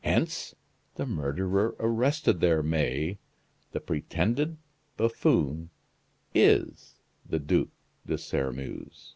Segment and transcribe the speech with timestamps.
[0.00, 0.56] Hence,
[0.96, 3.20] the murderer arrested there, May,
[3.70, 4.56] the pretended
[4.96, 5.70] buffoon,
[6.34, 7.68] is the Duc
[8.04, 9.14] de Sairmeuse!"